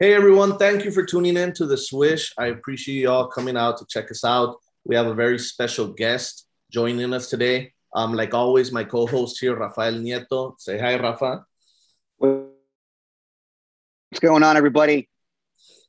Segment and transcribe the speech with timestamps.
[0.00, 2.34] Hey everyone, thank you for tuning in to the Swish.
[2.36, 4.56] I appreciate you all coming out to check us out.
[4.84, 7.72] We have a very special guest joining us today.
[7.94, 10.56] Um, like always, my co-host here, Rafael Nieto.
[10.58, 11.44] Say hi, Rafa.
[12.18, 12.40] What's
[14.18, 15.08] going on, everybody?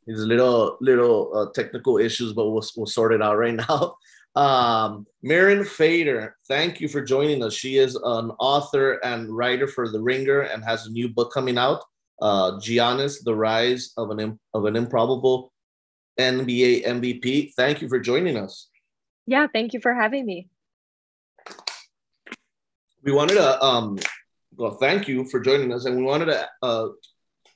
[0.05, 3.95] There's a little little uh, technical issues, but we'll we'll sort it out right now.
[4.35, 7.55] Um, Mirin Fader, thank you for joining us.
[7.55, 11.57] She is an author and writer for The Ringer and has a new book coming
[11.57, 11.83] out,
[12.21, 15.51] uh, Giannis: The Rise of an of an Improbable
[16.19, 17.53] NBA MVP.
[17.55, 18.69] Thank you for joining us.
[19.27, 20.49] Yeah, thank you for having me.
[23.03, 23.97] We wanted to um,
[24.55, 26.87] well, thank you for joining us, and we wanted to uh,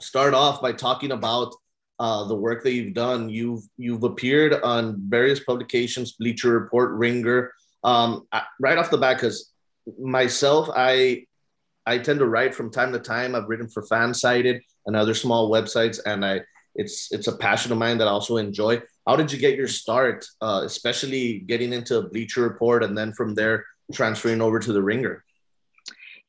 [0.02, 1.54] start off by talking about
[2.00, 3.30] uh, the work that you've done.
[3.30, 7.52] You've you've appeared on various publications, Bleacher Report, Ringer.
[7.84, 8.28] Um,
[8.60, 9.52] right off the bat, because
[10.00, 11.26] myself, I
[11.90, 13.34] I tend to write from time to time.
[13.34, 16.42] I've written for Fansided and other small websites, and I
[16.76, 18.82] it's it's a passion of mine that I also enjoy.
[19.08, 23.34] How did you get your start, uh, especially getting into Bleacher Report, and then from
[23.34, 25.24] there transferring over to the Ringer?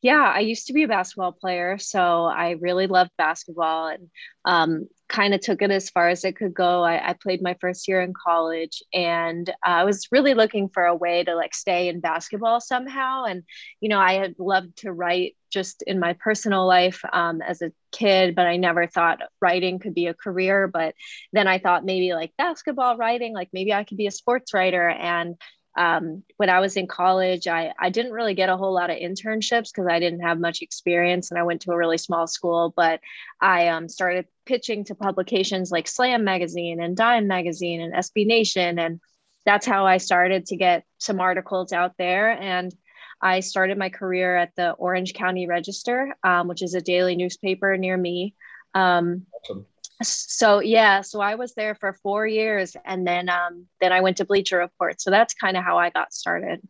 [0.03, 4.09] Yeah, I used to be a basketball player, so I really loved basketball and
[4.47, 6.83] um, kind of took it as far as it could go.
[6.83, 10.87] I, I played my first year in college, and uh, I was really looking for
[10.87, 13.25] a way to like stay in basketball somehow.
[13.25, 13.43] And
[13.83, 17.73] you know, I had loved to write just in my personal life um, as a
[17.93, 20.69] kid, but I never thought writing could be a career.
[20.69, 20.95] But
[21.33, 24.89] then I thought maybe like basketball writing, like maybe I could be a sports writer
[24.89, 25.37] and
[25.77, 28.97] um, when I was in college, I, I didn't really get a whole lot of
[28.97, 32.73] internships because I didn't have much experience and I went to a really small school.
[32.77, 33.01] But
[33.41, 38.79] I um, started pitching to publications like Slam Magazine and Dime Magazine and SB Nation.
[38.79, 39.01] And
[39.47, 42.31] that's how I started to get some articles out there.
[42.31, 42.75] And
[43.23, 47.77] I started my career at the Orange County Register, um, which is a daily newspaper
[47.77, 48.35] near me.
[48.75, 49.67] Um, awesome.
[50.03, 54.17] so yeah so i was there for four years and then um then i went
[54.17, 55.01] to bleacher report.
[55.01, 56.61] So that's kind of how i got started.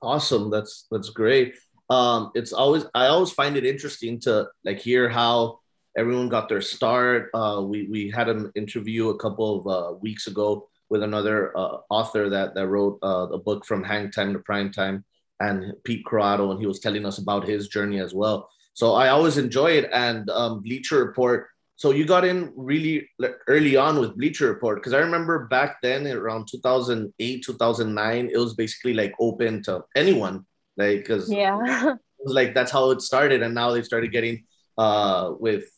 [0.00, 0.50] Awesome.
[0.50, 1.56] That's that's great.
[1.90, 5.58] Um it's always i always find it interesting to like hear how
[5.96, 7.28] everyone got their start.
[7.34, 11.78] Uh we we had an interview a couple of uh, weeks ago with another uh,
[11.90, 15.04] author that that wrote uh, a book from hang time to prime time
[15.40, 18.48] and pete Croatto and he was telling us about his journey as well.
[18.74, 19.90] So i always enjoy it.
[19.92, 21.48] And um bleacher report
[21.80, 23.08] so you got in really
[23.46, 28.52] early on with Bleacher Report because I remember back then around 2008 2009 it was
[28.52, 30.44] basically like open to anyone
[30.76, 31.94] like because yeah.
[32.26, 33.40] like that's how it started.
[33.40, 34.44] And now they started getting
[34.76, 35.72] uh with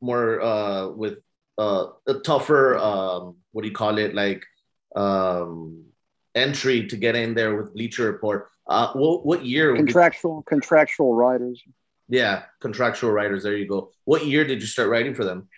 [0.00, 1.18] more uh with
[1.58, 4.14] uh a tougher um what do you call it?
[4.14, 4.44] Like
[4.94, 5.86] um
[6.32, 11.62] entry to get in there with Bleacher Report uh what what year contractual contractual writers
[12.10, 13.44] yeah, contractual writers.
[13.44, 13.92] There you go.
[14.04, 15.48] What year did you start writing for them?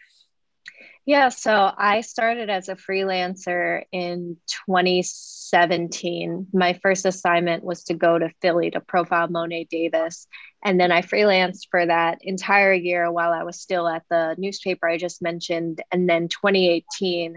[1.07, 4.37] Yeah, so I started as a freelancer in
[4.69, 6.47] 2017.
[6.53, 10.29] My first assignment was to go to Philly to profile Mo'ne Davis.
[10.63, 14.87] And then I freelanced for that entire year while I was still at the newspaper
[14.87, 15.83] I just mentioned.
[15.91, 17.35] And then 2018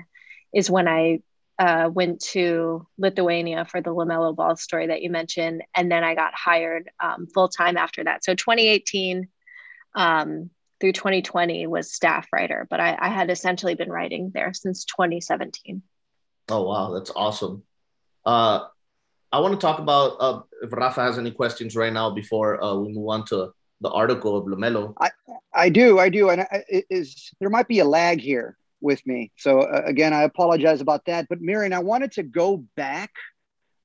[0.54, 1.22] is when I
[1.58, 6.16] uh, went to Lithuania for the LaMelo Ball story that you mentioned, and then I
[6.16, 8.24] got hired um, full time after that.
[8.24, 9.28] So 2018
[9.96, 10.50] um,
[10.80, 15.82] through 2020 was staff writer, but I, I, had essentially been writing there since 2017.
[16.50, 17.64] Oh wow, that's awesome.
[18.26, 18.66] Uh,
[19.32, 22.76] I want to talk about uh, if Rafa has any questions right now before uh,
[22.76, 24.94] we move on to the article of LaMelo.
[25.00, 25.12] I,
[25.54, 29.32] I do, I do, and it is there might be a lag here with me.
[29.36, 31.28] So uh, again, I apologize about that.
[31.28, 33.12] But Mirin, I wanted to go back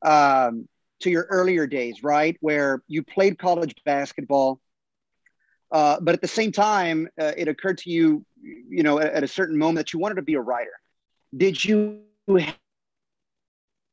[0.02, 0.68] um,
[1.00, 4.60] to your earlier days, right, where you played college basketball,
[5.72, 9.24] uh, but at the same time, uh, it occurred to you, you know, at, at,
[9.24, 10.72] a certain moment that you wanted to be a writer.
[11.36, 12.00] Did you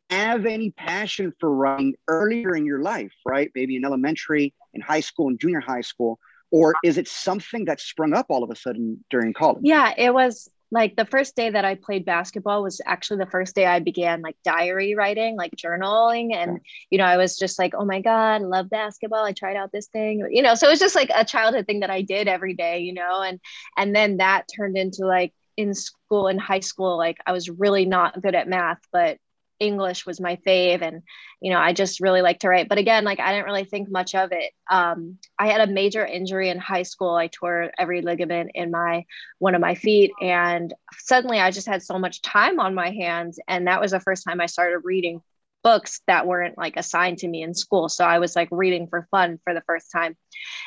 [0.09, 3.51] have any passion for writing earlier in your life, right?
[3.53, 6.19] Maybe in elementary, in high school, in junior high school,
[6.49, 9.61] or is it something that sprung up all of a sudden during college?
[9.63, 13.55] Yeah, it was like the first day that I played basketball was actually the first
[13.55, 16.35] day I began like diary writing, like journaling.
[16.35, 16.59] And,
[16.89, 19.23] you know, I was just like, oh my God, I love basketball.
[19.23, 21.79] I tried out this thing, you know, so it was just like a childhood thing
[21.81, 23.39] that I did every day, you know, and,
[23.77, 27.85] and then that turned into like in school, in high school, like I was really
[27.85, 29.17] not good at math, but
[29.59, 31.01] English was my fave and
[31.41, 32.69] you know I just really like to write.
[32.69, 34.53] But again like I didn't really think much of it.
[34.69, 37.15] Um, I had a major injury in high school.
[37.15, 39.05] I tore every ligament in my
[39.39, 43.39] one of my feet and suddenly I just had so much time on my hands
[43.47, 45.21] and that was the first time I started reading
[45.67, 47.89] books that weren't like assigned to me in school.
[47.89, 50.15] So I was like reading for fun for the first time.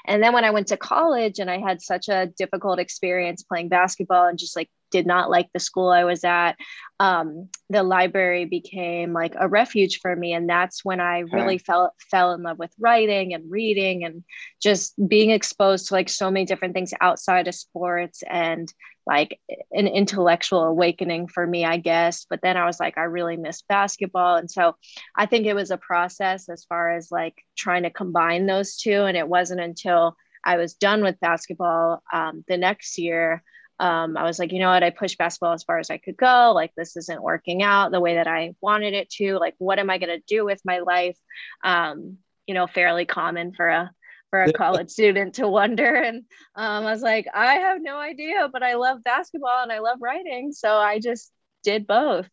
[0.07, 3.71] And then when I went to college and I had such a difficult experience playing
[3.71, 6.57] basketball and just like did not like the school I was at,
[6.99, 10.35] um, the library became like a refuge for me.
[10.35, 14.23] And that's when I really fell fell in love with writing and reading and
[14.61, 18.71] just being exposed to like so many different things outside of sports and
[19.11, 19.41] like
[19.73, 22.27] an intellectual awakening for me, I guess.
[22.31, 24.37] But then I was like, I really miss basketball.
[24.37, 24.77] And so
[25.17, 29.03] I think it was a process as far as like trying to combine those two.
[29.03, 33.43] And it wasn't until I was done with basketball um, the next year.
[33.81, 34.85] Um, I was like, you know what?
[34.85, 36.53] I pushed basketball as far as I could go.
[36.55, 39.39] Like, this isn't working out the way that I wanted it to.
[39.39, 41.19] Like, what am I going to do with my life?
[41.65, 43.91] Um, you know, fairly common for a
[44.31, 45.93] for a college student to wonder.
[45.93, 46.25] And
[46.55, 49.99] um, I was like, I have no idea, but I love basketball and I love
[50.01, 50.53] writing.
[50.53, 51.31] So I just
[51.63, 52.29] did both.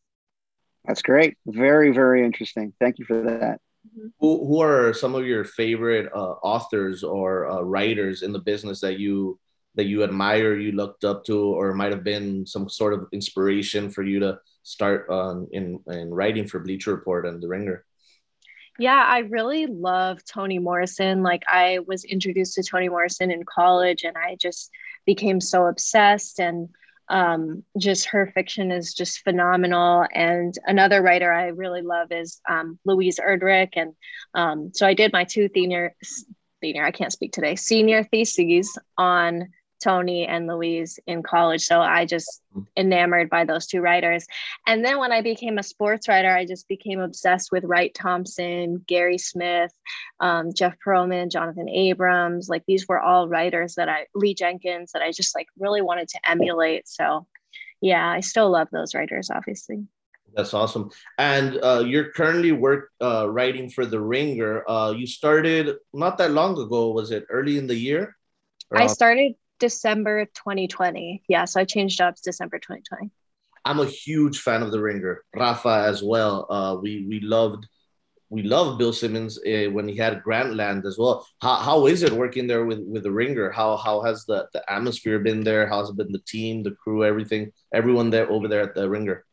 [0.86, 1.38] That's great.
[1.46, 2.74] Very, very interesting.
[2.80, 3.60] Thank you for that.
[3.88, 4.08] Mm-hmm.
[4.20, 8.80] Who, who are some of your favorite uh, authors or uh, writers in the business
[8.82, 9.40] that you
[9.76, 13.92] that you admire, you looked up to, or might have been some sort of inspiration
[13.92, 17.86] for you to start um, in in writing for Bleacher Report and The Ringer?
[18.80, 21.24] Yeah, I really love Toni Morrison.
[21.24, 24.70] Like I was introduced to Toni Morrison in college and I just
[25.06, 26.70] became so obsessed and
[27.10, 30.06] um, just her fiction is just phenomenal.
[30.14, 33.74] And another writer I really love is um, Louise Erdrich.
[33.76, 33.94] And
[34.36, 35.96] um, so I did my two senior,
[36.62, 39.48] senior, I can't speak today, senior theses on
[39.84, 41.64] Toni and Louise in college.
[41.66, 42.64] So I just mm-hmm.
[42.76, 44.26] enamored by those two writers.
[44.66, 48.84] And then when I became a sports writer, I just became obsessed with Wright Thompson,
[48.88, 49.72] Gary Smith,
[50.20, 52.50] um, Jeff Pearlman, Jonathan Abrams.
[52.50, 56.08] Like these were all writers that I, Lee Jenkins, that I just like really wanted
[56.10, 56.88] to emulate.
[56.88, 57.28] So
[57.82, 59.86] yeah, I still love those writers, obviously.
[60.36, 60.92] That's awesome.
[61.18, 64.70] And uh, you're currently work uh, writing for The Ringer.
[64.70, 66.92] Uh, you started not that long ago.
[66.92, 68.16] Was it early in the year?
[68.72, 71.24] I started December 2020.
[71.28, 73.12] Yeah, so I changed jobs December 2020.
[73.66, 75.24] I'm a huge fan of The Ringer.
[75.36, 76.48] Rafa as well.
[76.50, 77.68] Uh, we we loved
[78.30, 81.26] we loved Bill Simmons uh, when he had Grantland as well.
[81.42, 83.52] How, how is it working there with with The Ringer?
[83.52, 85.68] How how has the the atmosphere been there?
[85.68, 89.26] How's it been the team, the crew, everything, everyone there over there at The Ringer?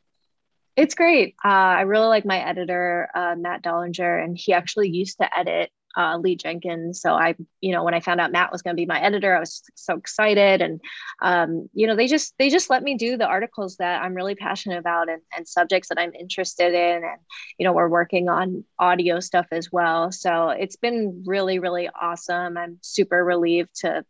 [0.77, 1.37] It's great.
[1.45, 5.71] Uh, I really like my editor, uh, Matt Dollinger, and he actually used to edit
[5.97, 7.01] uh, Lee Jenkins.
[7.01, 9.35] So I, you know, when I found out Matt was going to be my editor,
[9.35, 10.61] I was so excited.
[10.61, 10.81] And,
[11.23, 14.35] um, you know, they just, they just let me do the articles that I'm really
[14.35, 16.97] passionate about and, and subjects that I'm interested in.
[17.05, 17.21] And,
[17.59, 20.11] you know, we're working on audio stuff as well.
[20.13, 22.57] So it's been really, really awesome.
[22.57, 24.05] I'm super relieved to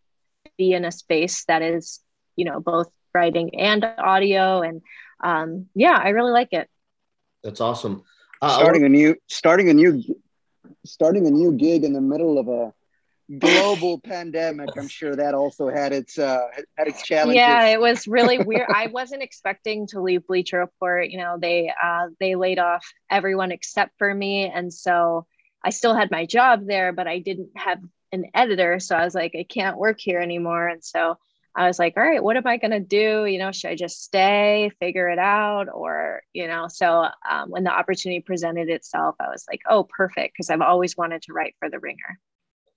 [0.56, 2.00] be in a space that is,
[2.36, 4.62] you know, both writing and audio.
[4.62, 4.82] And
[5.22, 6.68] um, yeah, I really like it.
[7.42, 8.04] That's awesome.
[8.42, 10.02] Uh, starting a new starting a new
[10.84, 12.72] starting a new gig in the middle of a
[13.38, 16.46] global pandemic i'm sure that also had its uh
[16.76, 17.36] had its challenges.
[17.36, 18.68] Yeah it was really weird.
[18.68, 23.50] I wasn't expecting to leave bleacher report you know they uh they laid off everyone
[23.50, 24.50] except for me.
[24.54, 25.26] And so
[25.64, 27.78] i still had my job there but i didn't have
[28.12, 28.78] an editor.
[28.78, 30.68] So i was like i can't work here anymore.
[30.68, 31.16] And so
[31.56, 33.26] I was like, all right, what am I going to do?
[33.26, 35.68] You know, should I just stay, figure it out?
[35.72, 40.36] Or, you know, so um, when the opportunity presented itself, I was like, oh, perfect.
[40.36, 42.18] Cause I've always wanted to write for The Ringer.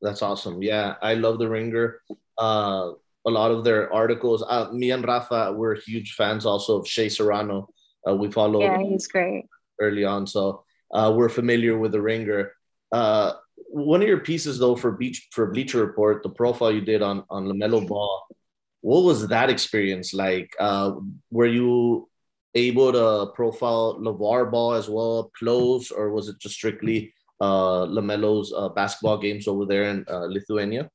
[0.01, 0.61] That's awesome.
[0.61, 0.95] Yeah.
[1.01, 2.01] I love The Ringer.
[2.37, 2.91] Uh,
[3.25, 4.43] a lot of their articles.
[4.47, 7.69] Uh, me and Rafa, we're huge fans also of Shea Serrano.
[8.07, 8.61] Uh, we follow.
[8.61, 9.45] Yeah, he's great.
[9.81, 10.27] Early on.
[10.27, 12.53] So uh, we're familiar with The Ringer.
[12.91, 13.33] Uh,
[13.69, 17.25] one of your pieces though for Beach for Bleacher Report, the profile you did on
[17.29, 18.27] on Lamelo Ball,
[18.81, 20.55] what was that experience like?
[20.59, 20.95] Uh,
[21.31, 22.07] were you
[22.55, 27.85] able to profile LeVar Ball as well up close, or was it just strictly uh,
[27.85, 30.89] LaMelo's uh, basketball games over there in uh, Lithuania?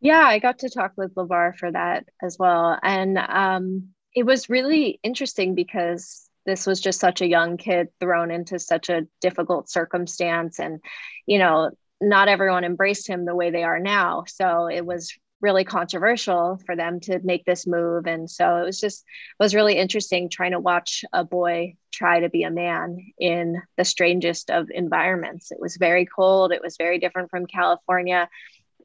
[0.00, 2.78] Yeah, I got to talk with LeVar for that as well.
[2.82, 8.30] And um, it was really interesting because this was just such a young kid thrown
[8.30, 10.58] into such a difficult circumstance.
[10.58, 10.80] And,
[11.26, 14.24] you know, not everyone embraced him the way they are now.
[14.26, 15.12] So it was
[15.44, 18.06] really controversial for them to make this move.
[18.06, 19.04] And so it was just
[19.38, 23.84] was really interesting trying to watch a boy try to be a man in the
[23.84, 25.52] strangest of environments.
[25.52, 26.50] It was very cold.
[26.50, 28.28] It was very different from california.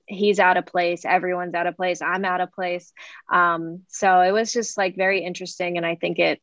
[0.05, 1.05] He's out of place.
[1.05, 2.01] Everyone's out of place.
[2.01, 2.91] I'm out of place.
[3.31, 5.77] Um, so it was just like very interesting.
[5.77, 6.41] And i think it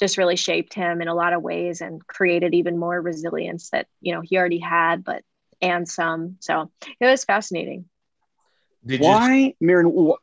[0.00, 3.86] just really shaped him in a lot of ways and created even more resilience that
[4.00, 5.22] you know he already had but
[5.60, 6.36] and some.
[6.40, 6.70] So
[7.00, 7.86] it was fascinating
[8.84, 9.68] did why, you...
[9.68, 10.14] Mirin?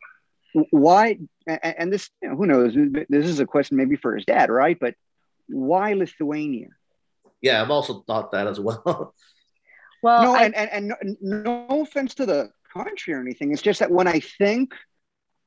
[0.72, 1.20] Why?
[1.48, 2.76] And this, you know, who knows?
[3.10, 4.78] This is a question maybe for his dad, right?
[4.80, 4.96] But
[5.48, 6.70] why Lithuania?
[7.42, 9.14] Yeah, I've also thought that as well.
[10.04, 13.52] well, no, I, and, and, and no offense to the country or anything.
[13.52, 14.74] It's just that when I think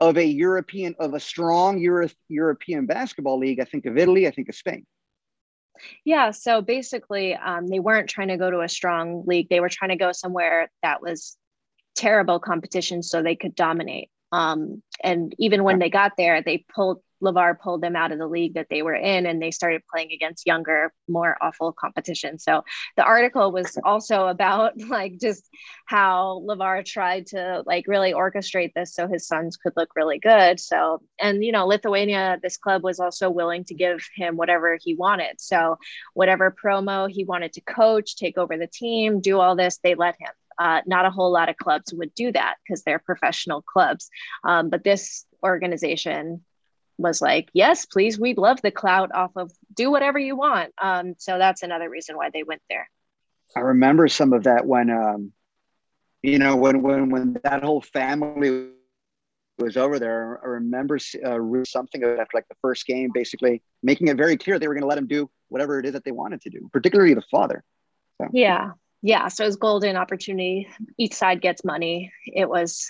[0.00, 4.31] of a European, of a strong Euro, European basketball league, I think of Italy, I
[4.31, 4.87] think of Spain.
[6.05, 9.49] Yeah, so basically, um, they weren't trying to go to a strong league.
[9.49, 11.37] They were trying to go somewhere that was
[11.99, 14.11] terrible competition so they could dominate.
[14.31, 18.28] Um, and even when they got there, they pulled LeVar pulled them out of the
[18.28, 22.38] league that they were in and they started playing against younger, more awful competition.
[22.38, 22.62] So
[22.97, 25.49] the article was also about like just
[25.87, 30.61] how LeVar tried to like really orchestrate this so his sons could look really good.
[30.61, 34.95] So, and you know, Lithuania, this club was also willing to give him whatever he
[34.95, 35.40] wanted.
[35.40, 35.76] So,
[36.14, 40.14] whatever promo he wanted to coach, take over the team, do all this, they let
[40.21, 40.31] him.
[40.59, 44.11] Uh, not a whole lot of clubs would do that because they're professional clubs.
[44.45, 46.45] Um, but this organization
[46.99, 50.73] was like, yes, please, we'd love the clout off of do whatever you want.
[50.83, 52.91] Um, so that's another reason why they went there.
[53.57, 55.33] I remember some of that when, um,
[56.23, 58.71] you know, when, when, when that whole family
[59.59, 64.17] was over there, I remember uh, something after like the first game, basically making it
[64.17, 66.43] very clear they were going to let him do whatever it is that they wanted
[66.43, 67.65] to do, particularly the father.
[68.21, 68.29] So.
[68.33, 68.73] Yeah.
[69.02, 69.28] Yeah.
[69.28, 70.69] So it was golden opportunity.
[70.99, 72.12] Each side gets money.
[72.26, 72.87] It was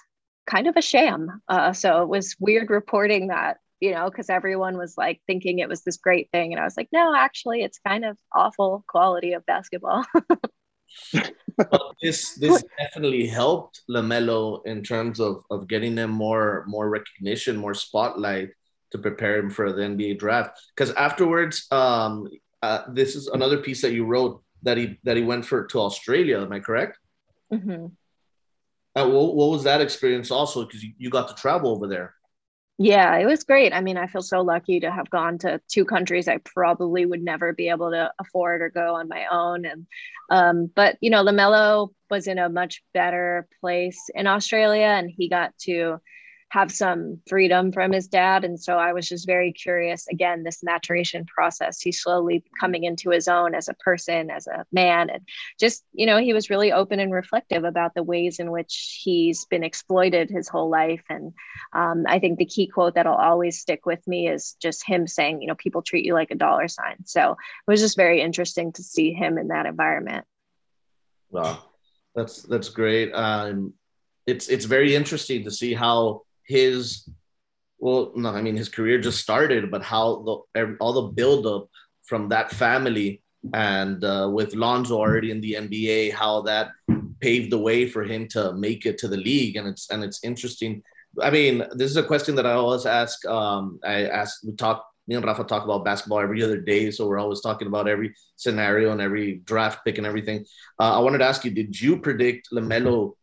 [0.46, 1.42] kind of a sham.
[1.48, 5.68] Uh, so it was weird reporting that you know, because everyone was like thinking it
[5.68, 6.52] was this great thing.
[6.52, 10.04] And I was like, no, actually, it's kind of awful quality of basketball.
[12.02, 17.74] this this definitely helped Lamelo in terms of of getting them more more recognition, more
[17.74, 18.50] spotlight
[18.90, 20.58] to prepare him for the NBA draft.
[20.74, 22.26] Because afterwards, um,
[22.62, 25.80] uh, this is another piece that you wrote that he that he went for to
[25.80, 26.40] Australia.
[26.40, 26.98] Am I correct?
[27.52, 27.86] Mm-hmm.
[28.96, 30.64] Uh, what, what was that experience also?
[30.64, 32.14] Because you, you got to travel over there.
[32.80, 33.72] Yeah, it was great.
[33.72, 37.22] I mean, I feel so lucky to have gone to two countries I probably would
[37.22, 39.64] never be able to afford or go on my own.
[39.64, 39.86] And
[40.30, 45.28] um, but you know, Lamelo was in a much better place in Australia, and he
[45.28, 46.00] got to
[46.50, 48.44] have some freedom from his dad.
[48.44, 51.80] And so I was just very curious again, this maturation process.
[51.80, 55.10] He's slowly coming into his own as a person, as a man.
[55.10, 55.28] And
[55.60, 59.44] just, you know, he was really open and reflective about the ways in which he's
[59.46, 61.04] been exploited his whole life.
[61.10, 61.34] And
[61.74, 65.42] um, I think the key quote that'll always stick with me is just him saying,
[65.42, 67.04] you know, people treat you like a dollar sign.
[67.04, 70.24] So it was just very interesting to see him in that environment.
[71.30, 71.62] Wow.
[72.14, 73.12] That's that's great.
[73.12, 73.74] Um,
[74.26, 77.08] it's it's very interesting to see how his
[77.78, 80.04] well no i mean his career just started but how
[80.54, 81.68] the all the buildup
[82.04, 83.22] from that family
[83.54, 86.70] and uh, with lonzo already in the nba how that
[87.20, 89.56] paved the way for him to make it to the league.
[89.56, 90.82] And it's and it's interesting.
[91.20, 94.84] I mean this is a question that i always ask um, i ask we talk
[95.08, 98.14] me and rafa talk about basketball every other day so we're always talking about every
[98.36, 100.44] scenario and every draft pick and everything.
[100.78, 103.14] Uh, i wanted to ask you did you predict lamelo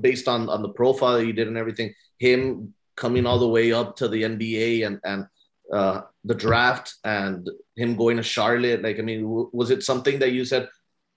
[0.00, 3.96] based on on the profile you did and everything, him coming all the way up
[3.96, 5.26] to the NBA and and
[5.72, 8.82] uh, the draft and him going to Charlotte.
[8.82, 10.68] Like, I mean, w- was it something that you said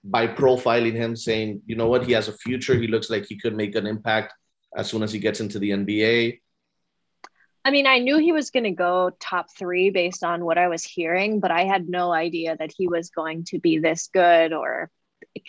[0.04, 2.76] by profiling him, saying, you know what, he has a future.
[2.76, 4.34] He looks like he could make an impact
[4.76, 6.40] as soon as he gets into the NBA.
[7.66, 10.68] I mean, I knew he was going to go top three based on what I
[10.68, 14.52] was hearing, but I had no idea that he was going to be this good
[14.52, 14.92] or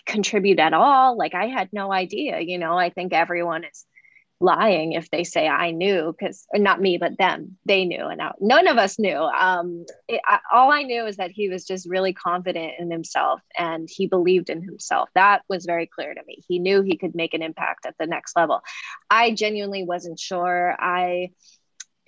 [0.06, 3.84] contribute at all like i had no idea you know i think everyone is
[4.40, 8.32] lying if they say i knew because not me but them they knew and I,
[8.40, 9.16] none of us knew.
[9.16, 13.40] Um it, I, all i knew is that he was just really confident in himself
[13.56, 15.08] and he believed in himself.
[15.14, 16.42] That was very clear to me.
[16.46, 18.60] He knew he could make an impact at the next level.
[19.08, 20.76] I genuinely wasn't sure.
[20.78, 21.30] I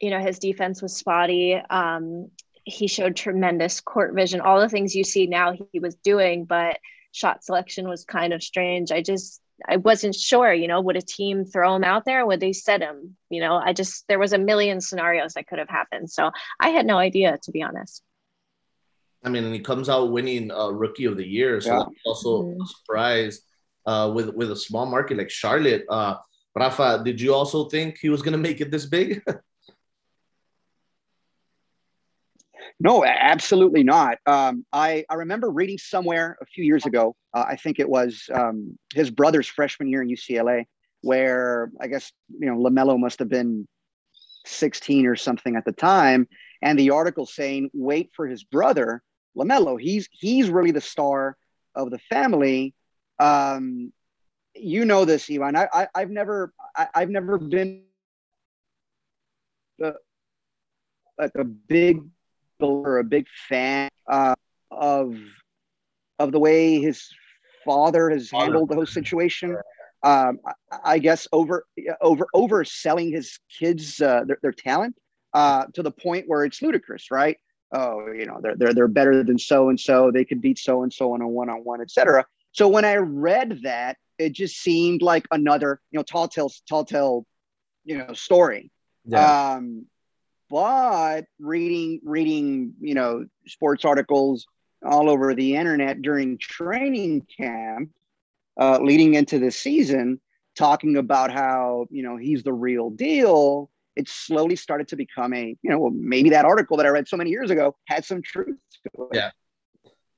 [0.00, 1.54] you know his defense was spotty.
[1.54, 2.30] Um
[2.64, 4.40] he showed tremendous court vision.
[4.40, 6.78] All the things you see now he was doing but
[7.16, 8.92] shot selection was kind of strange.
[8.92, 12.26] I just I wasn't sure, you know, would a team throw him out there?
[12.26, 13.16] Would they set him?
[13.30, 16.10] You know, I just there was a million scenarios that could have happened.
[16.10, 16.30] So
[16.60, 18.02] I had no idea, to be honest.
[19.24, 21.84] I mean, and he comes out winning uh, Rookie of the Year, so yeah.
[22.04, 22.62] also mm-hmm.
[22.62, 23.40] a surprise
[23.86, 25.86] uh, with with a small market like Charlotte.
[25.88, 26.16] Uh,
[26.54, 29.22] Rafa, did you also think he was going to make it this big?
[32.78, 34.18] No, absolutely not.
[34.26, 38.28] Um, I, I remember reading somewhere a few years ago, uh, I think it was
[38.34, 40.64] um, his brother's freshman year in UCLA,
[41.00, 43.66] where I guess, you know, LaMelo must have been
[44.44, 46.28] 16 or something at the time.
[46.60, 49.02] And the article saying, wait for his brother,
[49.36, 49.80] LaMelo.
[49.80, 51.36] He's, he's really the star
[51.74, 52.74] of the family.
[53.18, 53.90] Um,
[54.54, 55.56] you know this, Ivan.
[55.56, 57.84] I, I, have never, I, have never been
[59.78, 59.96] the,
[61.18, 62.02] like a big
[62.60, 64.34] or a big fan uh,
[64.70, 65.16] of
[66.18, 67.08] of the way his
[67.64, 69.56] father has handled the whole situation.
[70.02, 70.38] Um,
[70.84, 71.66] I, guess over
[72.00, 74.94] over overselling his kids uh, their, their talent
[75.32, 77.38] uh, to the point where it's ludicrous, right?
[77.72, 80.10] Oh, you know, they're they're they're better than so and so.
[80.10, 82.24] They could beat so and so on a one on one, etc.
[82.52, 86.84] So when I read that, it just seemed like another, you know, tall tale, tall
[86.84, 87.26] tale,
[87.84, 88.70] you know, story.
[89.04, 89.54] Yeah.
[89.54, 89.86] Um,
[90.50, 94.46] but reading reading you know sports articles
[94.84, 97.90] all over the internet during training camp
[98.60, 100.20] uh, leading into the season
[100.56, 105.56] talking about how you know he's the real deal it slowly started to become a
[105.62, 108.22] you know well, maybe that article that i read so many years ago had some
[108.22, 109.30] truth to it yeah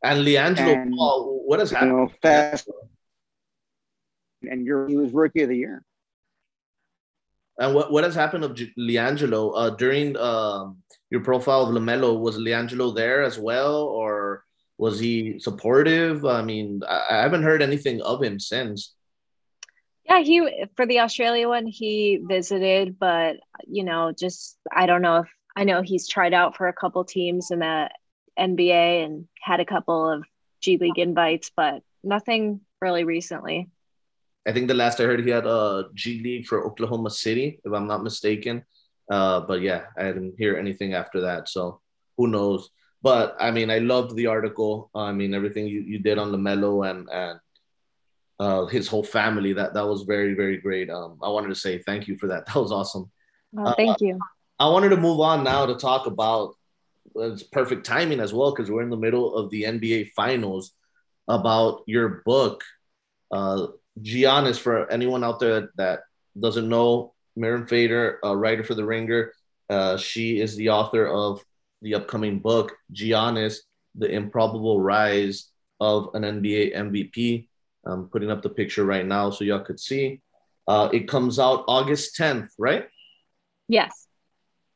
[0.03, 1.93] and leandro and, Paul, what has happened?
[1.93, 2.69] Know, fast,
[4.49, 5.85] and you're, he was rookie of the year.
[7.59, 10.79] And what, what has happened of LiAngelo uh, during um,
[11.11, 12.19] your profile of LaMelo?
[12.19, 14.45] Was LiAngelo there as well, or
[14.79, 16.25] was he supportive?
[16.25, 18.95] I mean, I, I haven't heard anything of him since.
[20.05, 23.37] Yeah, he for the Australia one he visited, but
[23.67, 27.05] you know, just I don't know if I know he's tried out for a couple
[27.05, 27.91] teams in the
[28.38, 30.25] NBA and had a couple of
[30.62, 33.69] G League invites, but nothing really recently.
[34.49, 37.73] I think the last I heard he had a G League for Oklahoma City, if
[37.73, 38.64] I'm not mistaken.
[39.11, 41.49] Uh, but yeah, I didn't hear anything after that.
[41.49, 41.81] So
[42.17, 42.71] who knows?
[43.02, 44.90] But I mean, I loved the article.
[44.95, 47.40] I mean, everything you, you did on LaMelo and and
[48.40, 49.52] uh, his whole family.
[49.52, 50.88] That that was very very great.
[50.90, 52.47] Um, I wanted to say thank you for that.
[52.55, 53.11] That was awesome.
[53.52, 54.19] Well, thank uh, you.
[54.59, 56.55] I wanted to move on now to talk about
[57.14, 60.73] it's perfect timing as well because we're in the middle of the NBA finals
[61.26, 62.64] about your book.
[63.31, 63.69] Uh,
[64.02, 66.00] Giannis, for anyone out there that
[66.38, 69.33] doesn't know, Mirin Fader, a writer for The Ringer,
[69.71, 71.43] uh, she is the author of
[71.83, 73.59] the upcoming book, Giannis,
[73.95, 75.50] The Improbable Rise
[75.81, 77.49] of an NBA MVP.
[77.85, 80.21] I'm putting up the picture right now so y'all could see.
[80.67, 82.87] Uh, it comes out August 10th, right?
[83.69, 84.07] Yes.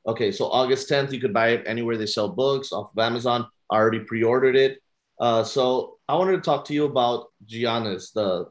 [0.07, 3.47] Okay, so August 10th, you could buy it anywhere they sell books off of Amazon.
[3.71, 4.79] I already pre-ordered it.
[5.21, 8.47] Uh, so I wanted to talk to you about Giannis, the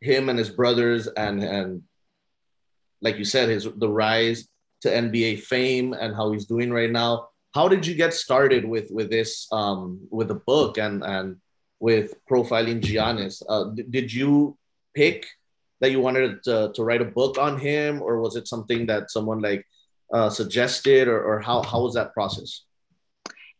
[0.00, 1.82] him and his brothers, and and
[3.02, 4.48] like you said, his the rise
[4.82, 7.28] to NBA fame and how he's doing right now.
[7.54, 11.36] How did you get started with with this um, with the book and and
[11.80, 13.42] with profiling Giannis?
[13.48, 14.56] Uh, did you
[14.94, 15.26] pick
[15.80, 19.10] that you wanted to, to write a book on him, or was it something that
[19.10, 19.66] someone like
[20.12, 22.64] uh, suggested, or, or how, how was that process?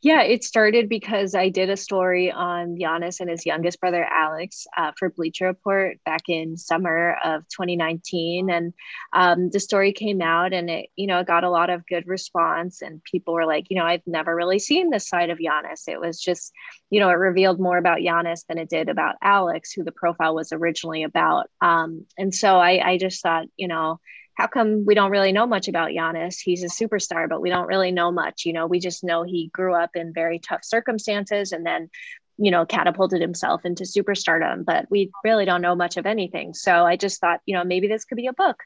[0.03, 4.67] Yeah, it started because I did a story on Giannis and his youngest brother Alex
[4.75, 8.73] uh, for Bleacher Report back in summer of 2019, and
[9.13, 12.81] um, the story came out, and it you know got a lot of good response,
[12.81, 15.87] and people were like, you know, I've never really seen this side of Giannis.
[15.87, 16.51] It was just,
[16.89, 20.35] you know, it revealed more about Giannis than it did about Alex, who the profile
[20.35, 24.01] was originally about, um, and so I, I just thought, you know
[24.35, 26.39] how come we don't really know much about Giannis?
[26.43, 28.45] He's a superstar, but we don't really know much.
[28.45, 31.91] You know, we just know he grew up in very tough circumstances and then,
[32.39, 36.55] you know, catapulted himself into superstardom, but we really don't know much of anything.
[36.55, 38.57] So I just thought, you know, maybe this could be a book.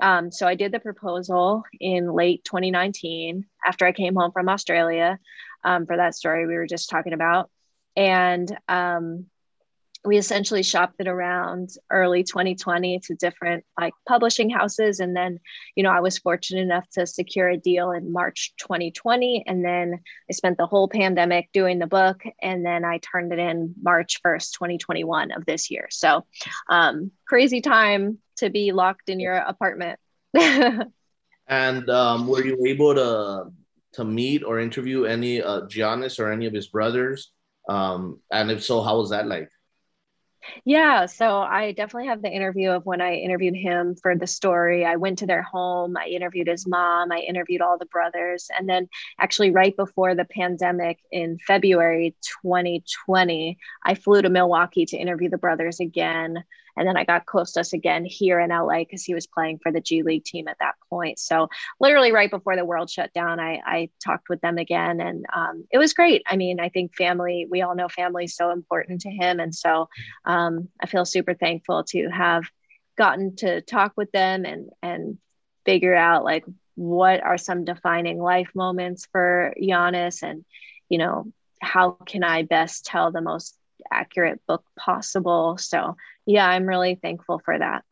[0.00, 5.18] Um, so I did the proposal in late 2019 after I came home from Australia
[5.64, 7.50] um, for that story we were just talking about.
[7.96, 9.26] And um,
[10.06, 15.00] we essentially shopped it around early 2020 to different like publishing houses.
[15.00, 15.40] And then
[15.74, 20.00] you know i was fortunate enough to secure a deal in march 2020 and then
[20.30, 22.22] i spent the whole pandemic doing the book.
[22.40, 25.88] And then i turned it in march 1st 2021 of this year.
[25.90, 26.24] So
[26.70, 29.98] um, crazy time to be locked in your apartment.
[31.48, 33.52] And um, were you able to
[33.92, 37.32] to meet or interview any uh, giannis or any of his brothers?
[37.68, 39.48] Um, and if so how was that like
[40.64, 44.84] yeah, so I definitely have the interview of when I interviewed him for the story.
[44.84, 48.48] I went to their home, I interviewed his mom, I interviewed all the brothers.
[48.56, 54.96] And then, actually, right before the pandemic in February 2020, I flew to Milwaukee to
[54.96, 56.44] interview the brothers again.
[56.76, 59.80] And then I got Kostas again here in LA because he was playing for the
[59.80, 61.18] G League team at that point.
[61.18, 61.48] So
[61.80, 65.64] literally right before the world shut down, I, I talked with them again and um,
[65.70, 66.22] it was great.
[66.26, 69.40] I mean, I think family, we all know family is so important to him.
[69.40, 69.88] And so
[70.24, 72.44] um, I feel super thankful to have
[72.98, 75.18] gotten to talk with them and, and
[75.64, 80.44] figure out like what are some defining life moments for Giannis and,
[80.88, 83.56] you know, how can I best tell the most
[83.90, 85.56] accurate book possible.
[85.58, 87.84] So yeah, I'm really thankful for that.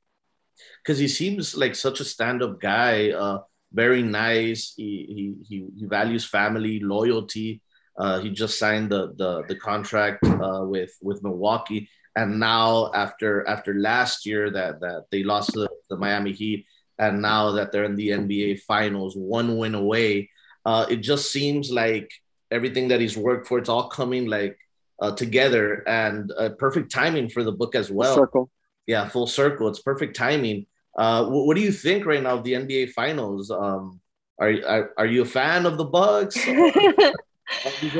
[0.82, 3.40] Because he seems like such a stand-up guy, uh,
[3.72, 4.74] very nice.
[4.76, 7.60] He, he he values family, loyalty.
[7.98, 13.46] Uh, he just signed the the, the contract uh, with with Milwaukee, and now after
[13.48, 16.66] after last year that that they lost the, the Miami Heat,
[16.98, 20.30] and now that they're in the NBA Finals, one win away,
[20.64, 22.10] uh, it just seems like
[22.50, 24.56] everything that he's worked for, it's all coming like
[25.00, 28.14] uh, together, and perfect timing for the book as well.
[28.14, 28.50] Circle.
[28.86, 29.68] Yeah, full circle.
[29.68, 30.66] It's perfect timing.
[30.96, 33.50] Uh, what, what, do you think right now of the NBA Finals?
[33.50, 34.00] Um,
[34.38, 36.36] are, are are you a fan of the Bucks?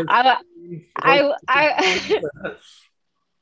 [0.09, 0.38] I,
[0.96, 2.22] I, I,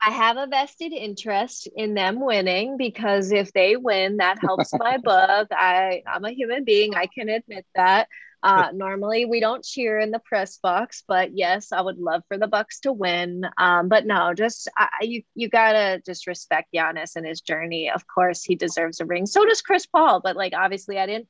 [0.00, 4.98] I have a vested interest in them winning because if they win, that helps my
[4.98, 5.48] book.
[5.52, 6.94] I, I'm a human being.
[6.96, 8.08] I can admit that.
[8.42, 12.38] Uh, normally, we don't cheer in the press box, but yes, I would love for
[12.38, 13.46] the Bucks to win.
[13.56, 17.90] Um, but no, just I, you you gotta just respect Giannis and his journey.
[17.90, 19.26] Of course, he deserves a ring.
[19.26, 20.20] So does Chris Paul.
[20.20, 21.28] But like, obviously, I didn't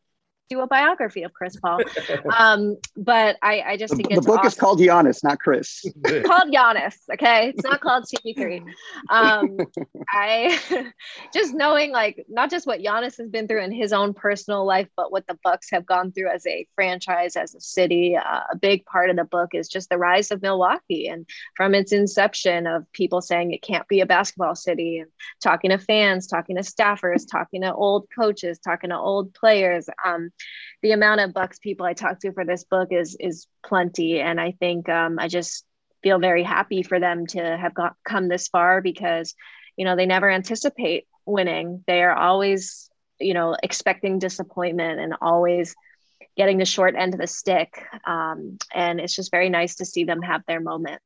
[0.53, 1.81] do a biography of Chris Paul.
[2.39, 4.49] Um, but I, I just think the, the book awesome.
[4.49, 5.85] is called Giannis, not Chris.
[6.05, 6.95] called Giannis.
[7.13, 8.65] Okay, it's not called CP3.
[9.11, 9.59] Um,
[10.11, 10.93] I
[11.35, 14.89] just knowing like not just what Giannis has been through in his own personal life,
[14.97, 18.17] but what the Bucks have gone through as a franchise, as a city.
[18.17, 21.27] Uh, a big part of the book is just the rise of Milwaukee, and
[21.57, 25.79] from its inception of people saying it can't be a basketball city, and talking to
[25.79, 29.89] fans, talking to staffers, talking to old coaches, talking to old players.
[30.05, 30.32] Um,
[30.83, 34.41] the amount of bucks people I talk to for this book is is plenty, and
[34.41, 35.65] I think um, I just
[36.03, 39.35] feel very happy for them to have got come this far because
[39.77, 41.85] you know they never anticipate winning.
[41.87, 42.91] They are always
[43.21, 45.75] you know expecting disappointment and always
[46.37, 50.05] getting the short end of the stick, um, and it's just very nice to see
[50.05, 51.01] them have their moment.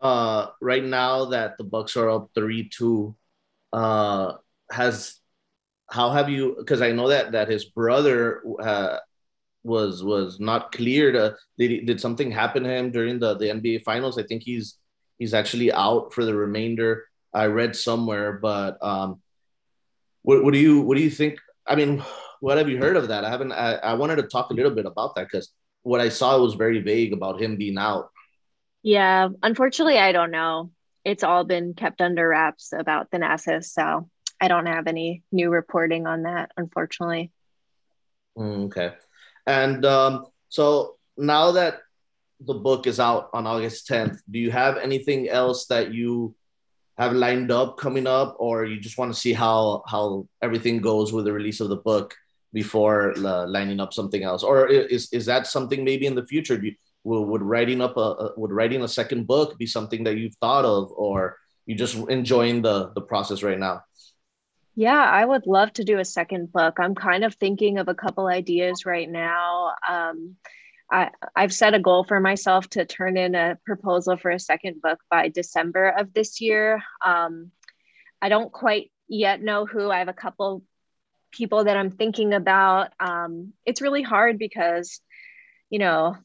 [0.00, 3.16] Uh, right now that the Bucks are up three two,
[3.72, 4.34] uh,
[4.70, 5.19] has
[5.90, 6.56] how have you?
[6.58, 8.98] Because I know that that his brother uh,
[9.62, 11.34] was was not cleared.
[11.58, 14.18] Did did something happen to him during the the NBA Finals?
[14.18, 14.76] I think he's
[15.18, 17.06] he's actually out for the remainder.
[17.32, 19.20] I read somewhere, but um,
[20.22, 21.38] what what do you what do you think?
[21.66, 22.02] I mean,
[22.40, 23.24] what have you heard of that?
[23.24, 23.52] I haven't.
[23.52, 25.50] I, I wanted to talk a little bit about that because
[25.82, 28.10] what I saw was very vague about him being out.
[28.82, 30.70] Yeah, unfortunately, I don't know.
[31.04, 34.08] It's all been kept under wraps about the Thanasis, so
[34.40, 37.30] I don't have any new reporting on that, unfortunately.
[38.38, 38.94] Mm, okay.
[39.46, 41.80] And um, so now that
[42.40, 46.34] the book is out on August 10th, do you have anything else that you
[47.00, 51.14] have lined up coming up, or you just want to see how how everything goes
[51.14, 52.14] with the release of the book
[52.52, 56.58] before uh, lining up something else, or is is that something maybe in the future?
[56.58, 60.36] Do you, would writing up a would writing a second book be something that you've
[60.42, 63.80] thought of, or you just enjoying the the process right now?
[64.74, 66.78] Yeah, I would love to do a second book.
[66.78, 69.72] I'm kind of thinking of a couple ideas right now.
[69.88, 70.36] Um,
[70.90, 74.80] I, I've set a goal for myself to turn in a proposal for a second
[74.80, 76.82] book by December of this year.
[77.04, 77.50] Um,
[78.22, 79.90] I don't quite yet know who.
[79.90, 80.64] I have a couple
[81.32, 82.92] people that I'm thinking about.
[82.98, 85.00] Um, it's really hard because,
[85.68, 86.16] you know,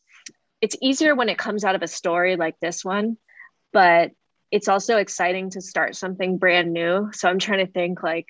[0.62, 3.18] it's easier when it comes out of a story like this one,
[3.72, 4.12] but
[4.56, 7.10] it's also exciting to start something brand new.
[7.12, 8.28] So I'm trying to think like,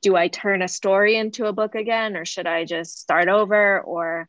[0.00, 3.78] do I turn a story into a book again or should I just start over?
[3.78, 4.26] Or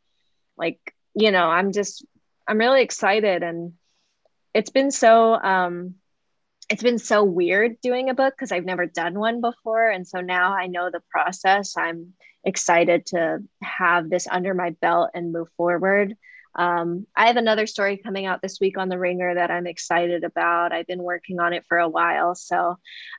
[0.58, 2.06] like you know I'm just
[2.46, 3.76] I'm really excited and
[4.54, 5.96] it's been so um
[6.70, 9.90] it's been so weird doing a book because I've never done one before.
[9.90, 11.78] And so now I know the process.
[11.78, 16.18] I'm excited to have this under my belt and move forward
[16.60, 20.26] um, I have another story coming out this week on The Ringer that I'm excited
[20.26, 20.74] about.
[20.74, 22.36] I've been working on it for a while.
[22.36, 22.78] So,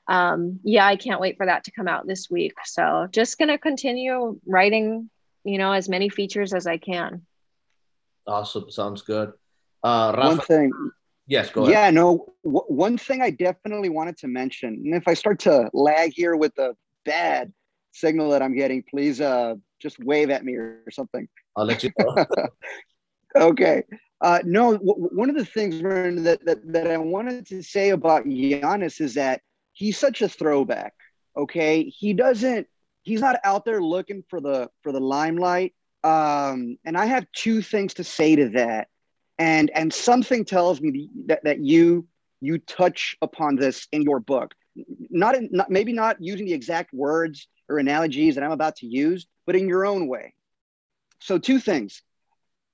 [0.09, 2.53] um, yeah, I can't wait for that to come out this week.
[2.66, 5.09] So, just going to continue writing,
[5.42, 7.24] you know, as many features as I can.
[8.26, 8.70] Awesome.
[8.70, 9.33] Sounds good.
[9.83, 10.90] Uh, Rafa, one thing.
[11.26, 11.72] Yes, go ahead.
[11.72, 15.70] Yeah, no, w- one thing I definitely wanted to mention, and if I start to
[15.72, 16.74] lag here with the
[17.07, 17.55] bad
[17.92, 21.26] signal that I'm getting, please uh, just wave at me or something.
[21.57, 22.14] I'll let you go.
[23.37, 23.85] okay.
[24.21, 28.27] Uh, no, w- one of the things that, that, that I wanted to say about
[28.27, 29.40] Giannis is that
[29.73, 30.95] he's such a throwback.
[31.37, 32.66] Okay, he doesn't.
[33.03, 35.75] He's not out there looking for the for the limelight.
[36.05, 38.88] Um, and I have two things to say to that.
[39.38, 42.07] And and something tells me that that you
[42.40, 44.55] you touch upon this in your book.
[45.11, 48.87] Not, in, not maybe not using the exact words or analogies that I'm about to
[48.87, 50.35] use, but in your own way.
[51.21, 52.03] So two things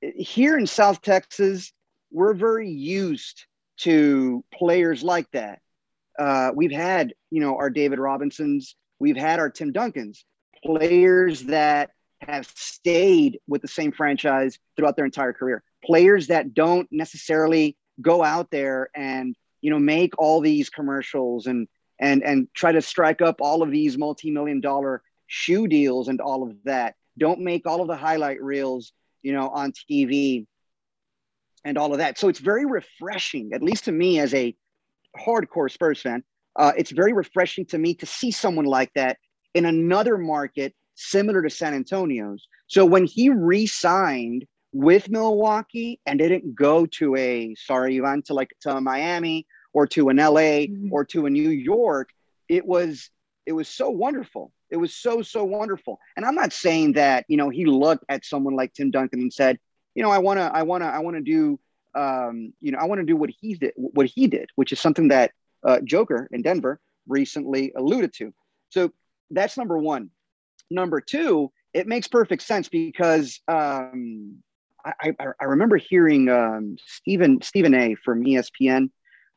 [0.01, 1.73] here in South Texas,
[2.11, 3.47] we're very used
[3.79, 5.61] to players like that.
[6.19, 10.25] Uh, we've had, you know, our David Robinsons, we've had our Tim Duncans,
[10.65, 16.89] players that have stayed with the same franchise throughout their entire career, players that don't
[16.91, 21.67] necessarily go out there and you know make all these commercials and
[21.99, 26.43] and and try to strike up all of these multi-million dollar shoe deals and all
[26.43, 26.95] of that.
[27.19, 28.93] Don't make all of the highlight reels
[29.27, 30.47] you know on tv
[31.65, 34.55] and all of that so it's very refreshing at least to me as a
[35.19, 36.23] hardcore spurs fan
[36.57, 39.19] uh, it's very refreshing to me to see someone like that
[39.55, 46.55] in another market similar to san antonio's so when he re-signed with Milwaukee and didn't
[46.55, 50.93] go to a sorry Ivan to like to Miami or to an LA mm-hmm.
[50.93, 52.11] or to a New York,
[52.49, 53.11] it was
[53.47, 54.53] it was so wonderful.
[54.71, 55.99] It was so so wonderful.
[56.17, 59.33] And I'm not saying that you know he looked at someone like Tim Duncan and
[59.33, 59.59] said,
[59.95, 61.59] you know, I want to I want to I want to do
[61.95, 64.81] um, you know I want to do what he did what he did, which is
[64.81, 65.33] something that
[65.65, 68.33] uh, Joker in Denver recently alluded to.
[68.71, 68.93] So
[69.31, 70.11] that's number one.
[70.71, 74.39] Number two, it makes perfect sense because um,
[74.85, 77.95] I, I, remember hearing um, Stephen Stephen A.
[77.97, 78.91] from ESPN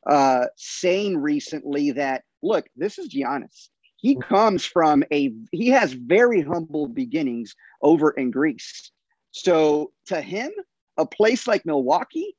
[0.07, 3.69] uh, saying recently that look, this is Giannis.
[4.01, 8.91] He comes from a he has very humble beginnings over in Greece.
[9.31, 10.51] So to him,
[10.97, 12.35] a place like Milwaukee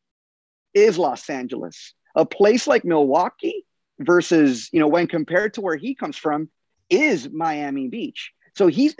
[0.74, 1.94] is Los Angeles.
[2.14, 3.64] A place like Milwaukee
[3.98, 6.48] versus you know when compared to where he comes from
[6.88, 8.32] is Miami Beach.
[8.54, 8.96] So he's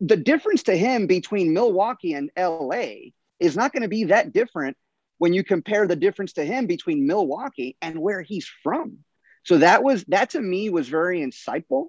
[0.00, 4.76] the difference to him between Milwaukee and LA is not going to be that different
[5.18, 8.98] when you compare the difference to him between Milwaukee and where he's from.
[9.44, 11.88] So that was that to me was very insightful.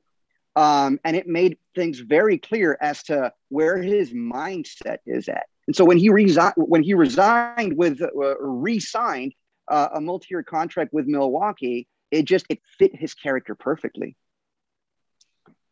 [0.56, 5.46] Um, and it made things very clear as to where his mindset is at.
[5.68, 9.34] And so when he resigned, when he resigned with uh, re-signed
[9.70, 14.18] uh, a multi-year contract with Milwaukee, it just it fit his character perfectly.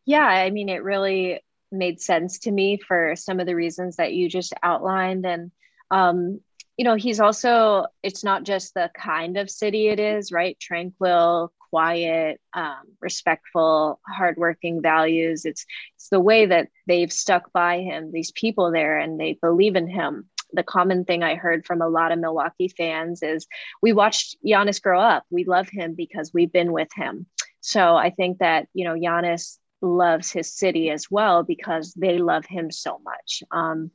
[0.06, 1.40] Yeah, I mean, it really
[1.70, 5.52] made sense to me for some of the reasons that you just outlined, and
[5.90, 6.40] um,
[6.78, 10.58] you know, he's also, it's not just the kind of city it is, right?
[10.58, 15.44] Tranquil, quiet, um, respectful, hardworking values.
[15.44, 15.64] It's,
[15.96, 19.88] it's the way that they've stuck by him, these people there, and they believe in
[19.88, 20.28] him.
[20.52, 23.46] The common thing I heard from a lot of Milwaukee fans is
[23.80, 25.24] we watched Giannis grow up.
[25.30, 27.26] We love him because we've been with him.
[27.60, 32.44] So I think that, you know, Giannis loves his city as well because they love
[32.46, 33.42] him so much.
[33.50, 33.90] Um,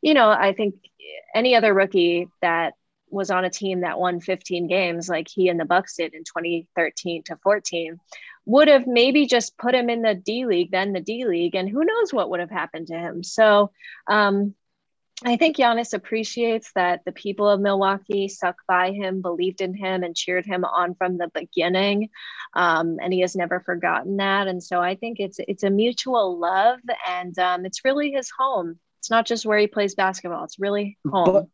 [0.00, 0.74] you know, I think
[1.34, 2.74] any other rookie that
[3.10, 6.24] was on a team that won 15 games like he and the Bucks did in
[6.24, 7.98] 2013 to 14
[8.46, 11.68] would have maybe just put him in the D League, then the D League, and
[11.68, 13.22] who knows what would have happened to him.
[13.22, 13.72] So
[14.06, 14.54] um,
[15.24, 20.04] I think Giannis appreciates that the people of Milwaukee stuck by him, believed in him,
[20.04, 22.10] and cheered him on from the beginning,
[22.54, 24.46] um, and he has never forgotten that.
[24.46, 28.78] And so I think it's it's a mutual love, and um, it's really his home.
[29.00, 31.32] It's not just where he plays basketball; it's really home.
[31.32, 31.46] But,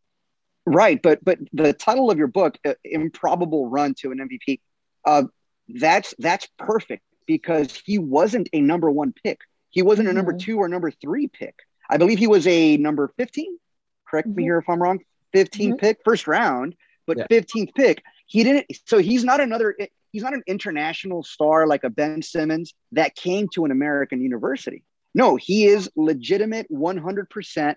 [0.67, 4.61] right, but but the title of your book, uh, "Improbable Run to an MVP,"
[5.05, 5.25] uh,
[5.69, 9.41] that's that's perfect because he wasn't a number one pick.
[9.71, 10.39] He wasn't a number mm-hmm.
[10.39, 11.55] two or number three pick.
[11.89, 13.59] I believe he was a number 15.
[14.07, 14.37] Correct mm-hmm.
[14.37, 15.01] me here if I'm wrong.
[15.33, 15.79] 15 mm-hmm.
[15.79, 17.27] pick, first round, but yeah.
[17.31, 18.03] 15th pick.
[18.27, 19.77] He didn't, so he's not another,
[20.13, 24.85] he's not an international star like a Ben Simmons that came to an American university.
[25.15, 27.75] No, he is legitimate 100%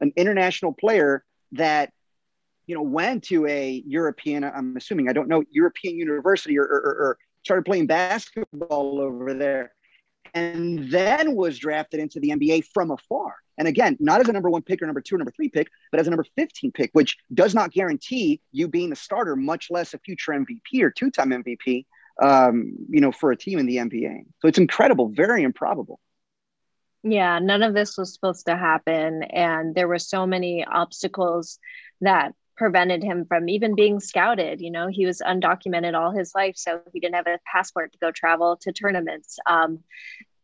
[0.00, 1.92] an international player that
[2.66, 6.80] you know went to a European I'm assuming I don't know European university or, or,
[6.80, 9.72] or started playing basketball over there
[10.34, 13.36] and then was drafted into the NBA from afar.
[13.58, 15.68] And again, not as a number one pick or number two or number three pick,
[15.90, 19.68] but as a number 15 pick, which does not guarantee you being the starter, much
[19.70, 21.86] less a future MVP or two time MVP,
[22.22, 24.24] um, you know, for a team in the NBA.
[24.40, 26.00] So it's incredible, very improbable.
[27.02, 29.22] Yeah, none of this was supposed to happen.
[29.22, 31.58] And there were so many obstacles
[32.00, 34.60] that prevented him from even being scouted.
[34.60, 37.98] You know, he was undocumented all his life, so he didn't have a passport to
[37.98, 39.38] go travel to tournaments.
[39.46, 39.80] Um,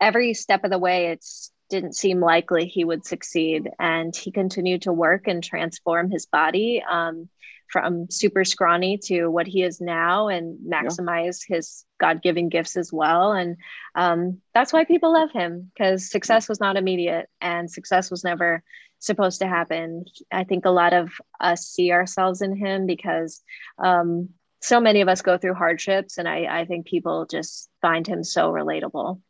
[0.01, 1.25] every step of the way, it
[1.71, 3.71] didn't seem likely he would succeed.
[3.79, 6.83] And he continued to work and transform his body.
[6.89, 7.29] Um,
[7.73, 11.57] from super scrawny to what he is now and maximize yeah.
[11.57, 13.57] his god-given gifts as well and
[13.95, 18.63] um, that's why people love him because success was not immediate and success was never
[19.03, 20.05] supposed to happen.
[20.31, 21.11] I think a lot of
[21.41, 23.43] us see ourselves in him because
[23.79, 28.07] um, so many of us go through hardships and I, I think people just find
[28.07, 29.21] him so relatable.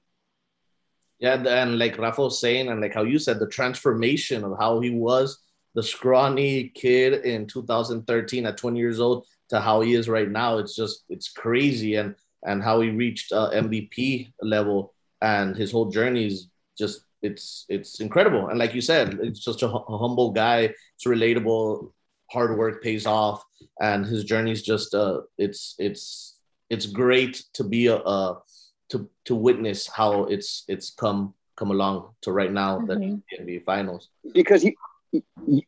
[1.18, 4.80] Yeah and like rafa was saying and like how you said the transformation of how
[4.80, 5.38] he was
[5.74, 10.58] the scrawny kid in 2013 at 20 years old to how he is right now
[10.58, 11.94] it's just it's crazy.
[11.94, 17.66] And and how he reached uh, mvp level and his whole journey is just it's
[17.68, 21.90] it's incredible and like you said it's just a, a humble guy it's relatable
[22.32, 23.44] hard work pays off,
[23.80, 26.38] and his journey's just uh, it's it's
[26.70, 28.40] it's great to be a, a
[28.88, 33.16] to to witness how it's it's come come along to right now mm-hmm.
[33.38, 34.08] the NBA Finals.
[34.32, 35.62] Because you,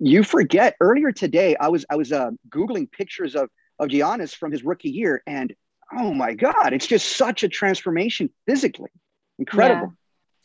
[0.00, 4.50] you forget earlier today, I was I was uh, googling pictures of of Giannis from
[4.52, 5.54] his rookie year, and
[5.96, 8.90] oh my God, it's just such a transformation physically,
[9.38, 9.94] incredible.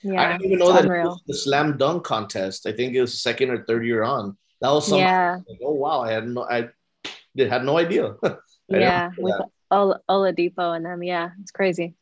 [0.05, 0.21] Yeah.
[0.21, 2.67] I didn't even know that was the slam dunk contest.
[2.67, 4.37] I think it was second or third year on.
[4.61, 4.99] That was something.
[4.99, 5.39] Yeah.
[5.49, 6.69] Like, oh wow, I had no I
[7.37, 8.15] had no idea.
[8.69, 9.35] yeah, with
[9.71, 11.01] Ol- Oladipo and them.
[11.01, 11.95] Yeah, it's crazy.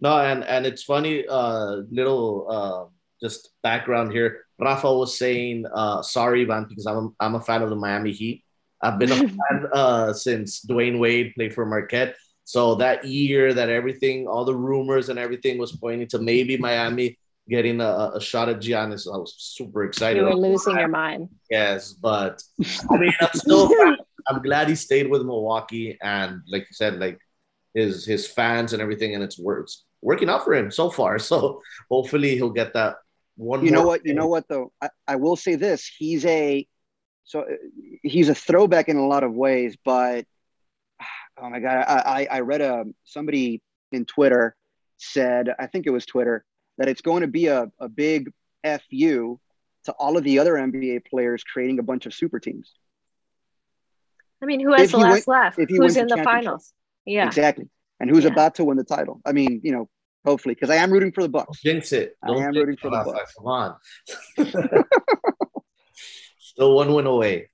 [0.00, 1.26] No, and and it's funny.
[1.28, 2.82] Uh, little uh,
[3.22, 4.44] just background here.
[4.58, 8.12] Rafa was saying, uh, "Sorry, man, because I'm a, I'm a fan of the Miami
[8.12, 8.44] Heat.
[8.80, 12.16] I've been a fan uh, since Dwyane Wade played for Marquette.
[12.44, 17.18] So that year, that everything, all the rumors and everything was pointing to maybe Miami
[17.48, 19.12] getting a, a shot at Giannis.
[19.12, 20.20] I was super excited.
[20.20, 21.28] You were losing your mind.
[21.50, 22.42] Yes, but
[22.90, 23.70] I mean, I'm still.
[24.28, 27.20] I'm glad he stayed with Milwaukee, and like you said, like
[27.74, 31.18] his his fans and everything, and it's works working out for him so far.
[31.26, 32.96] So hopefully he'll get that
[33.36, 33.64] one.
[33.64, 34.02] You know what?
[34.02, 34.10] Game.
[34.10, 34.72] You know what though?
[34.80, 36.66] I, I will say this: he's a
[37.24, 37.44] so
[38.02, 40.24] he's a throwback in a lot of ways, but
[41.40, 44.56] oh my god, I I read a somebody in Twitter
[44.98, 46.44] said I think it was Twitter
[46.78, 48.32] that it's going to be a, a big
[48.64, 49.40] fu
[49.84, 52.72] to all of the other NBA players creating a bunch of super teams.
[54.42, 55.56] I mean, who has if the last laugh?
[55.56, 56.72] Who's in the finals?
[57.06, 57.68] Yeah, exactly.
[58.00, 58.30] And who's yeah.
[58.30, 59.20] about to win the title?
[59.24, 59.88] I mean, you know,
[60.24, 61.62] hopefully, because I am rooting for the Bucks.
[61.62, 62.16] Jinx it!
[62.26, 63.34] Don't I am rooting for the Bucks.
[63.34, 63.76] Come on.
[66.38, 67.50] Still one win away.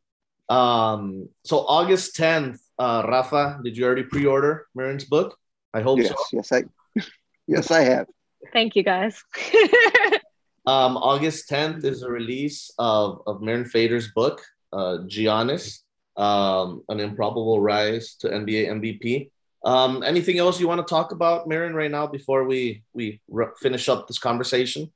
[0.48, 5.38] Um, so August 10th, uh, Rafa, did you already pre-order Mirin's book?
[5.72, 6.16] I hope yes, so.
[6.32, 6.64] Yes, I
[7.46, 8.06] yes, I have.
[8.52, 9.22] Thank you guys.
[10.66, 15.81] um, August 10th is the release of, of Mirin Fader's book, uh, Giannis,
[16.16, 19.31] um, An Improbable Rise to NBA MVP.
[19.64, 23.20] Um, anything else you want to talk about, Mirin, right now before we we
[23.61, 24.92] finish up this conversation?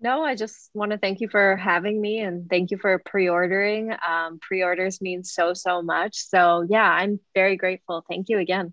[0.00, 3.92] No, I just want to thank you for having me and thank you for pre-ordering.
[4.06, 6.16] Um, pre-orders mean so so much.
[6.16, 8.04] So yeah, I'm very grateful.
[8.08, 8.72] Thank you again.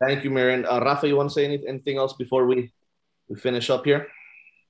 [0.00, 0.64] Thank you, Mirin.
[0.64, 2.72] Uh, Rafa, you want to say anything, anything else before we
[3.28, 4.08] we finish up here?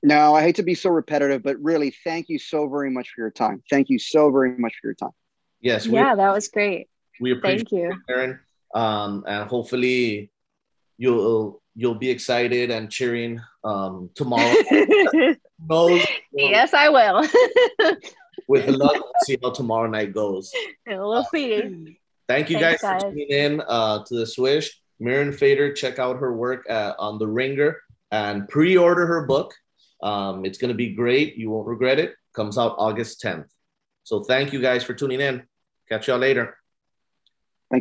[0.03, 3.23] No, I hate to be so repetitive, but really, thank you so very much for
[3.23, 3.63] your time.
[3.71, 5.17] Thank you so very much for your time.
[5.61, 5.87] Yes.
[5.87, 6.89] Yeah, that was great.
[7.21, 8.37] We appreciate thank you, it,
[8.75, 10.31] um, and hopefully
[10.99, 14.55] you'll you'll be excited and cheering um, tomorrow.
[16.33, 17.27] yes, I will.
[18.49, 20.53] with luck, we'll see how tomorrow night goes.
[20.87, 21.99] We'll see.
[22.29, 24.81] Thank you Thanks, guys, for tuning in uh, to the Swish.
[25.01, 29.53] Mirin Fader, check out her work at, on the Ringer and pre-order her book.
[30.03, 31.37] Um, it's going to be great.
[31.37, 32.15] You won't regret it.
[32.35, 33.47] Comes out August 10th.
[34.05, 35.43] So thank you guys for tuning in.
[35.89, 36.57] Catch y'all later.